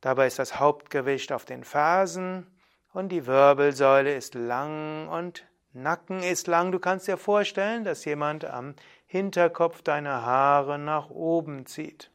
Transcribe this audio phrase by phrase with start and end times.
[0.00, 2.46] Dabei ist das Hauptgewicht auf den Fersen
[2.92, 6.72] und die Wirbelsäule ist lang und Nacken ist lang.
[6.72, 8.74] Du kannst dir vorstellen, dass jemand am
[9.06, 12.10] Hinterkopf deine Haare nach oben zieht.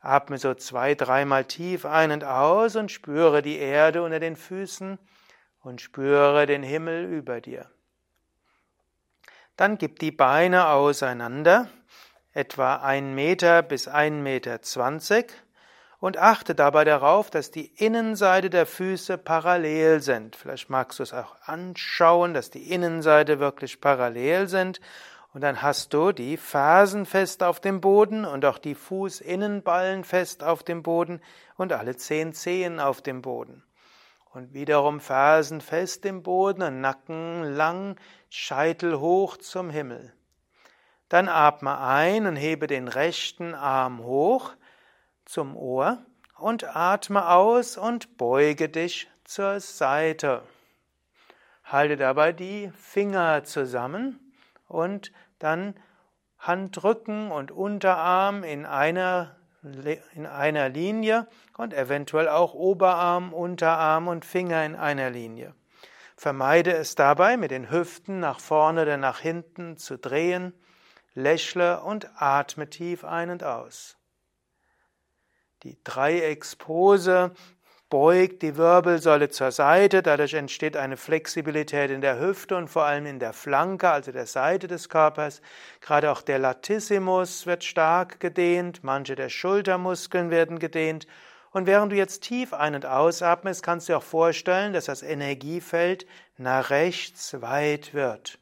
[0.00, 4.98] Atme so zwei, dreimal tief ein und aus und spüre die Erde unter den Füßen
[5.60, 7.70] und spüre den Himmel über dir.
[9.56, 11.68] Dann gib die Beine auseinander,
[12.32, 15.32] etwa ein Meter bis ein Meter zwanzig
[16.02, 20.34] und achte dabei darauf, dass die Innenseite der Füße parallel sind.
[20.34, 24.80] Vielleicht magst du es auch anschauen, dass die Innenseite wirklich parallel sind.
[25.32, 30.42] Und dann hast du die Fersen fest auf dem Boden und auch die Fußinnenballen fest
[30.42, 31.20] auf dem Boden
[31.56, 33.62] und alle zehn Zehen auf dem Boden.
[34.32, 37.94] Und wiederum Fersen fest im Boden und Nacken lang,
[38.28, 40.12] Scheitel hoch zum Himmel.
[41.08, 44.50] Dann atme ein und hebe den rechten Arm hoch
[45.32, 45.96] zum Ohr
[46.36, 50.42] und atme aus und beuge dich zur Seite.
[51.64, 54.34] Halte dabei die Finger zusammen
[54.68, 55.74] und dann
[56.38, 59.36] Handrücken und Unterarm in einer,
[60.14, 61.26] in einer Linie
[61.56, 65.54] und eventuell auch Oberarm, Unterarm und Finger in einer Linie.
[66.14, 70.52] Vermeide es dabei, mit den Hüften nach vorne oder nach hinten zu drehen.
[71.14, 73.96] Lächle und atme tief ein und aus.
[75.62, 77.32] Die Dreieckspose
[77.88, 83.06] beugt die Wirbelsäule zur Seite, dadurch entsteht eine Flexibilität in der Hüfte und vor allem
[83.06, 85.40] in der Flanke, also der Seite des Körpers.
[85.80, 91.06] Gerade auch der Latissimus wird stark gedehnt, manche der Schultermuskeln werden gedehnt.
[91.50, 95.02] Und während du jetzt tief ein- und ausatmest, kannst du dir auch vorstellen, dass das
[95.02, 96.06] Energiefeld
[96.38, 98.38] nach rechts weit wird.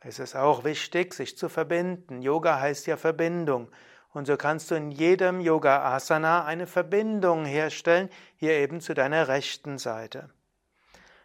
[0.00, 2.20] Es ist auch wichtig, sich zu verbinden.
[2.20, 3.68] Yoga heißt ja Verbindung.
[4.12, 9.28] Und so kannst du in jedem Yoga Asana eine Verbindung herstellen, hier eben zu deiner
[9.28, 10.30] rechten Seite.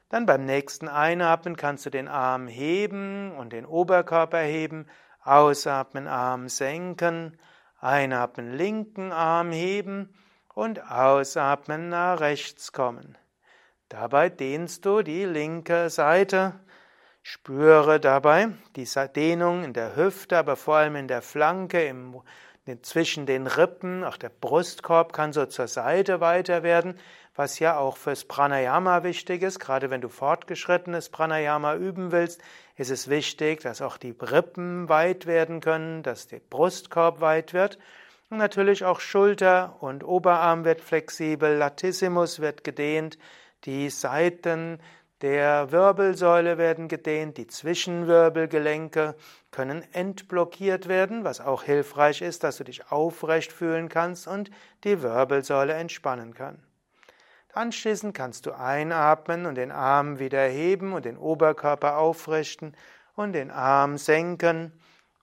[0.10, 4.86] Dann beim nächsten Einatmen kannst du den Arm heben und den Oberkörper heben,
[5.24, 7.40] ausatmen, Arm senken,
[7.80, 10.14] einatmen, linken Arm heben
[10.54, 13.18] und ausatmen, nach rechts kommen.
[13.90, 16.60] Dabei dehnst du die linke Seite.
[17.22, 22.22] Spüre dabei die Dehnung in der Hüfte, aber vor allem in der Flanke, im
[22.82, 26.98] zwischen den Rippen, auch der Brustkorb kann so zur Seite weiter werden,
[27.36, 29.60] was ja auch fürs Pranayama wichtig ist.
[29.60, 32.42] Gerade wenn du fortgeschrittenes Pranayama üben willst,
[32.78, 37.80] ist es wichtig, dass auch die Rippen weit werden können, dass der Brustkorb weit wird.
[38.30, 43.18] Und natürlich auch Schulter und Oberarm wird flexibel, Latissimus wird gedehnt,
[43.66, 44.80] die Seiten
[45.24, 49.16] der Wirbelsäule werden gedehnt, die Zwischenwirbelgelenke
[49.52, 54.52] können entblockiert werden, was auch hilfreich ist, dass du dich aufrecht fühlen kannst und
[54.84, 56.62] die Wirbelsäule entspannen kann.
[57.54, 62.76] Anschließend kannst du einatmen und den Arm wieder heben und den Oberkörper aufrichten
[63.16, 64.74] und den Arm senken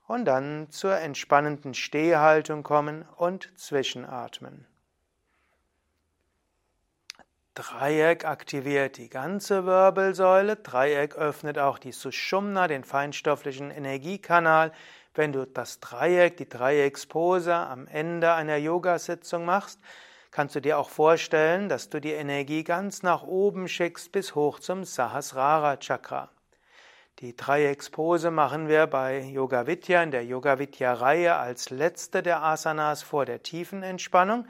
[0.07, 4.67] und dann zur entspannenden Stehhaltung kommen und zwischenatmen.
[7.55, 10.55] Dreieck aktiviert die ganze Wirbelsäule.
[10.55, 14.71] Dreieck öffnet auch die Sushumna, den feinstofflichen Energiekanal.
[15.15, 19.81] Wenn du das Dreieck, die Dreieckspose am Ende einer Yoga-Sitzung machst,
[20.31, 24.61] kannst du dir auch vorstellen, dass du die Energie ganz nach oben schickst bis hoch
[24.61, 26.31] zum Sahasrara Chakra.
[27.19, 32.45] Die Dreieckspose machen wir bei Yoga Vidya in der Yoga Vidya Reihe als letzte der
[32.45, 34.47] Asanas vor der tiefen Entspannung.